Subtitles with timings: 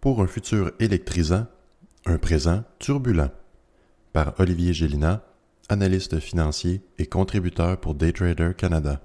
[0.00, 1.46] Pour un futur électrisant,
[2.06, 3.30] un présent turbulent.
[4.12, 5.24] Par Olivier Gélina,
[5.68, 9.00] analyste financier et contributeur pour Daytrader Canada.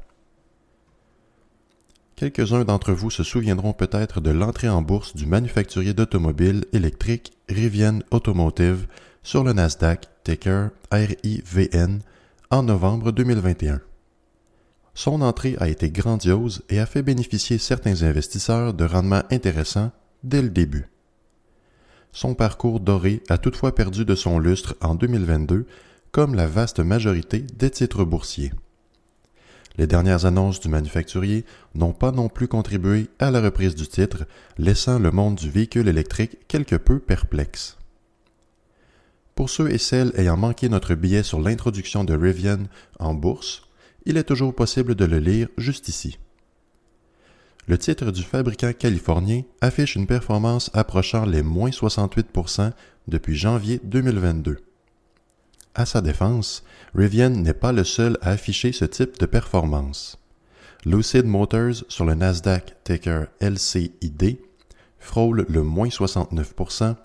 [2.15, 7.99] Quelques-uns d'entre vous se souviendront peut-être de l'entrée en bourse du manufacturier d'automobiles électriques Rivian
[8.11, 8.85] Automotive
[9.23, 12.01] sur le Nasdaq ticker RIVN
[12.51, 13.81] en novembre 2021.
[14.93, 19.91] Son entrée a été grandiose et a fait bénéficier certains investisseurs de rendements intéressants
[20.23, 20.87] dès le début.
[22.11, 25.65] Son parcours doré a toutefois perdu de son lustre en 2022,
[26.11, 28.51] comme la vaste majorité des titres boursiers.
[29.77, 34.25] Les dernières annonces du manufacturier n'ont pas non plus contribué à la reprise du titre,
[34.59, 37.77] laissant le monde du véhicule électrique quelque peu perplexe.
[39.33, 42.65] Pour ceux et celles ayant manqué notre billet sur l'introduction de Rivian
[42.99, 43.63] en bourse,
[44.05, 46.19] il est toujours possible de le lire juste ici.
[47.65, 52.71] Le titre du fabricant californien affiche une performance approchant les moins 68%
[53.07, 54.57] depuis janvier 2022.
[55.73, 60.17] À sa défense, Rivian n'est pas le seul à afficher ce type de performance.
[60.85, 64.37] Lucid Motors sur le Nasdaq ticker LCID
[64.99, 66.95] frôle le moins 69%,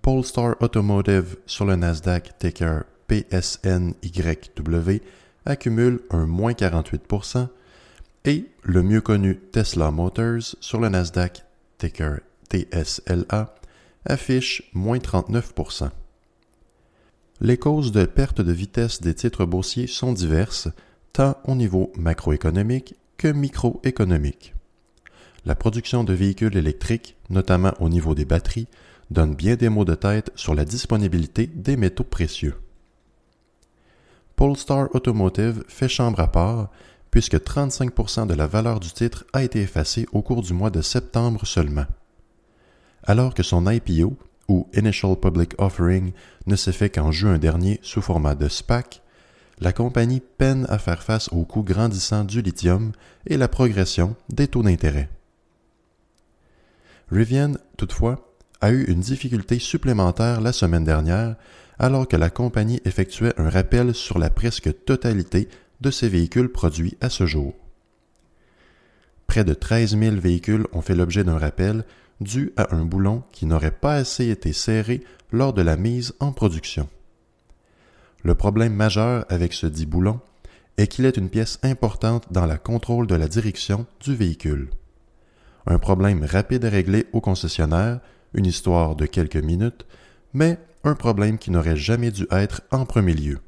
[0.00, 5.02] Polestar Automotive sur le Nasdaq ticker PSNYW
[5.44, 7.48] accumule un moins 48%
[8.24, 11.44] et le mieux connu Tesla Motors sur le Nasdaq
[11.78, 13.54] ticker TSLA
[14.04, 15.90] affiche moins 39%.
[17.40, 20.68] Les causes de perte de vitesse des titres boursiers sont diverses,
[21.12, 24.54] tant au niveau macroéconomique que microéconomique.
[25.46, 28.68] La production de véhicules électriques, notamment au niveau des batteries,
[29.10, 32.56] donne bien des mots de tête sur la disponibilité des métaux précieux.
[34.36, 36.70] Polestar Automotive fait chambre à part,
[37.10, 40.80] puisque 35% de la valeur du titre a été effacée au cours du mois de
[40.80, 41.86] septembre seulement.
[43.04, 44.16] Alors que son IPO,
[44.50, 46.12] ou Initial Public Offering
[46.46, 49.00] ne s'est fait qu'en juin dernier sous format de SPAC,
[49.60, 52.92] la compagnie peine à faire face au coût grandissant du lithium
[53.26, 55.08] et la progression des taux d'intérêt.
[57.12, 58.26] Rivian, toutefois,
[58.60, 61.36] a eu une difficulté supplémentaire la semaine dernière
[61.78, 65.48] alors que la compagnie effectuait un rappel sur la presque totalité
[65.80, 67.54] de ses véhicules produits à ce jour.
[69.26, 71.84] Près de 13 000 véhicules ont fait l'objet d'un rappel
[72.20, 75.02] dû à un boulon qui n'aurait pas assez été serré
[75.32, 76.88] lors de la mise en production.
[78.22, 80.20] Le problème majeur avec ce dit boulon
[80.76, 84.70] est qu'il est une pièce importante dans la contrôle de la direction du véhicule.
[85.66, 88.00] Un problème rapide à régler au concessionnaire,
[88.34, 89.86] une histoire de quelques minutes,
[90.32, 93.38] mais un problème qui n'aurait jamais dû être en premier lieu.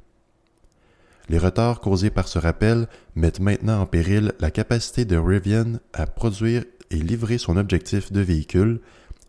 [1.29, 6.07] Les retards causés par ce rappel mettent maintenant en péril la capacité de Rivian à
[6.07, 8.81] produire et livrer son objectif de véhicule,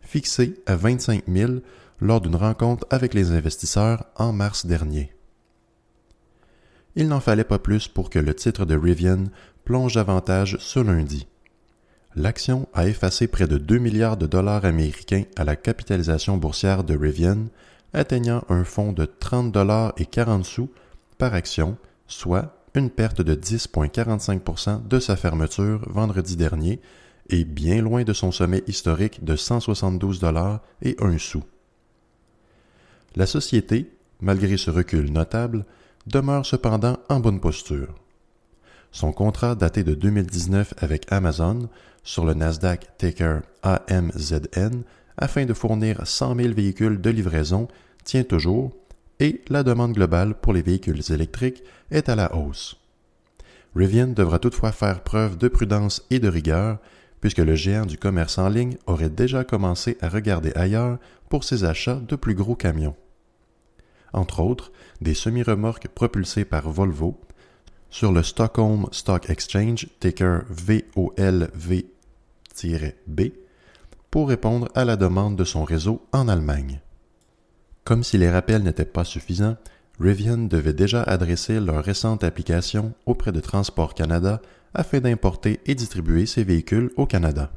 [0.02, 1.52] fixé à 25 000
[2.00, 5.12] lors d'une rencontre avec les investisseurs en mars dernier.
[6.96, 9.24] Il n'en fallait pas plus pour que le titre de Rivian
[9.64, 11.26] plonge davantage ce lundi.
[12.14, 16.96] L'action a effacé près de 2 milliards de dollars américains à la capitalisation boursière de
[16.96, 17.46] Rivian,
[17.92, 20.70] atteignant un fonds de 30 dollars et 40 sous
[21.18, 21.76] par action,
[22.06, 26.80] soit une perte de 10,45% de sa fermeture vendredi dernier
[27.30, 31.42] et bien loin de son sommet historique de 172 dollars et un sou.
[33.16, 35.64] La société, malgré ce recul notable,
[36.06, 37.94] demeure cependant en bonne posture.
[38.90, 41.68] Son contrat daté de 2019 avec Amazon
[42.02, 44.82] sur le Nasdaq ticker AMZN
[45.16, 47.68] afin de fournir 100 000 véhicules de livraison
[48.04, 48.72] tient toujours
[49.20, 52.76] et la demande globale pour les véhicules électriques est à la hausse.
[53.74, 56.78] Rivian devra toutefois faire preuve de prudence et de rigueur
[57.24, 60.98] puisque le géant du commerce en ligne aurait déjà commencé à regarder ailleurs
[61.30, 62.96] pour ses achats de plus gros camions.
[64.12, 67.18] Entre autres, des semi-remorques propulsées par Volvo
[67.88, 71.84] sur le Stockholm Stock Exchange, ticker VOLV-B,
[74.10, 76.80] pour répondre à la demande de son réseau en Allemagne.
[77.84, 79.56] Comme si les rappels n'étaient pas suffisants,
[80.00, 84.40] Rivian devait déjà adresser leur récente application auprès de Transport Canada
[84.72, 87.52] afin d'importer et distribuer ces véhicules au Canada.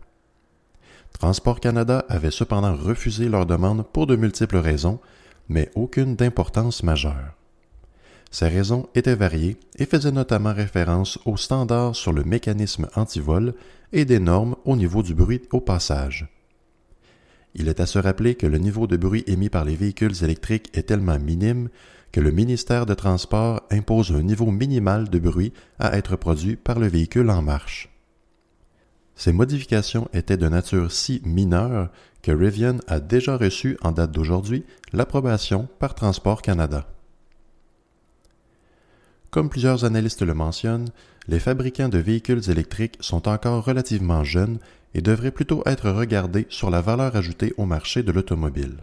[1.17, 4.99] Transport Canada avait cependant refusé leur demande pour de multiples raisons,
[5.49, 7.33] mais aucune d'importance majeure.
[8.29, 13.53] Ces raisons étaient variées et faisaient notamment référence aux standards sur le mécanisme antivol
[13.93, 16.27] et des normes au niveau du bruit au passage.
[17.55, 20.69] Il est à se rappeler que le niveau de bruit émis par les véhicules électriques
[20.73, 21.69] est tellement minime
[22.11, 26.79] que le ministère de Transport impose un niveau minimal de bruit à être produit par
[26.79, 27.89] le véhicule en marche.
[29.15, 31.89] Ces modifications étaient de nature si mineure
[32.21, 36.87] que Rivian a déjà reçu en date d'aujourd'hui l'approbation par Transport Canada.
[39.31, 40.89] Comme plusieurs analystes le mentionnent,
[41.27, 44.59] les fabricants de véhicules électriques sont encore relativement jeunes
[44.93, 48.77] et devraient plutôt être regardés sur la valeur ajoutée au marché de l'automobile.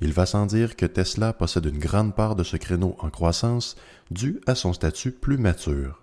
[0.00, 3.76] Il va sans dire que Tesla possède une grande part de ce créneau en croissance
[4.10, 6.02] dû à son statut plus mature.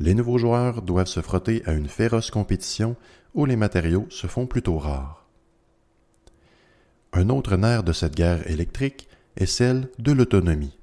[0.00, 2.96] Les nouveaux joueurs doivent se frotter à une féroce compétition
[3.34, 5.26] où les matériaux se font plutôt rares.
[7.12, 10.76] Un autre nerf de cette guerre électrique est celle de l'autonomie.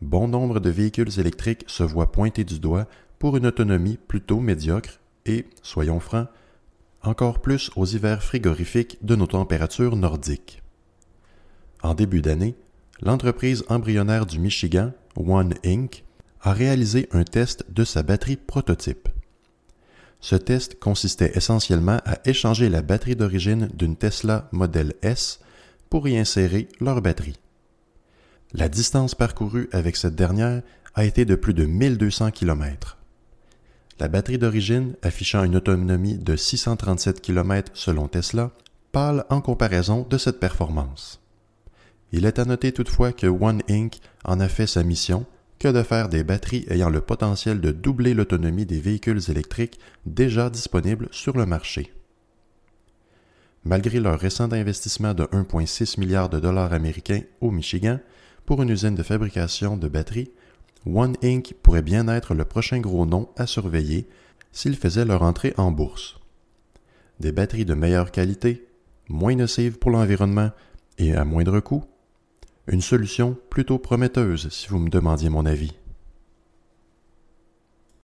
[0.00, 2.86] Bon nombre de véhicules électriques se voient pointer du doigt
[3.18, 6.28] pour une autonomie plutôt médiocre et, soyons francs,
[7.02, 10.62] encore plus aux hivers frigorifiques de nos températures nordiques.
[11.82, 12.54] En début d'année,
[13.02, 16.04] l'entreprise embryonnaire du Michigan, One Inc.,
[16.40, 19.08] a réalisé un test de sa batterie prototype.
[20.20, 25.40] Ce test consistait essentiellement à échanger la batterie d'origine d'une Tesla Model S
[25.90, 27.38] pour y insérer leur batterie.
[28.52, 30.62] La distance parcourue avec cette dernière
[30.94, 32.98] a été de plus de 1200 km.
[34.00, 38.50] La batterie d'origine, affichant une autonomie de 637 km selon Tesla,
[38.90, 41.20] pâle en comparaison de cette performance.
[42.10, 43.98] Il est à noter toutefois que One Inc.
[44.24, 45.26] en a fait sa mission
[45.60, 50.50] que de faire des batteries ayant le potentiel de doubler l'autonomie des véhicules électriques déjà
[50.50, 51.92] disponibles sur le marché.
[53.64, 57.98] Malgré leur récent investissement de 1,6 milliard de dollars américains au Michigan
[58.44, 60.32] pour une usine de fabrication de batteries,
[60.86, 61.54] One Inc.
[61.62, 64.06] pourrait bien être le prochain gros nom à surveiller
[64.52, 66.18] s'ils faisaient leur entrée en bourse.
[67.20, 68.66] Des batteries de meilleure qualité,
[69.08, 70.50] moins nocives pour l'environnement
[70.98, 71.84] et à moindre coût,
[72.66, 75.72] une solution plutôt prometteuse si vous me demandiez mon avis.